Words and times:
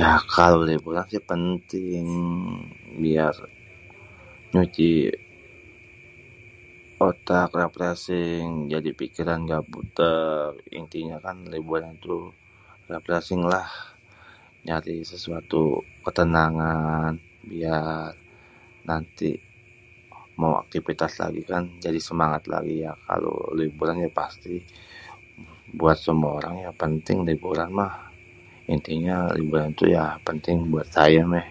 ya 0.00 0.10
kalo 0.36 0.58
liburan 0.70 1.06
si 1.12 1.18
penting 1.30 2.06
ya 3.16 3.26
nyuci 4.52 4.90
otak 7.08 7.50
refresing 7.60 8.46
pikiran 9.00 9.40
ga 9.50 9.60
buték 9.72 10.52
intinyé 10.80 11.16
kan 11.26 11.36
liburan 11.54 11.92
tuh 12.04 12.24
refreasing 12.92 13.42
lah 13.52 13.68
nyari 14.66 14.96
sesuatu 15.10 15.62
ketenagna 16.04 16.74
ya 17.64 17.78
nanti 18.88 19.30
mo 20.40 20.50
aktifitas 20.62 21.12
lagi 21.22 21.42
kan 21.52 21.62
jadi 21.84 22.00
semangat 22.08 22.42
lagi 22.52 22.74
kan 22.78 22.84
ya 22.86 22.92
kalo 23.08 23.32
liburan 23.58 23.96
ya 24.04 24.10
pasti 24.20 24.54
buat 25.78 25.98
semua 26.06 26.30
orang 26.38 26.54
ya 26.64 26.70
penting 26.82 27.18
liburan 27.28 27.68
mah 27.78 27.94
intinya 28.74 29.16
liburan 29.38 29.70
ya 29.96 30.04
penting 30.26 30.56
buat 30.72 30.88
saya 30.96 31.22
méh 31.32 31.46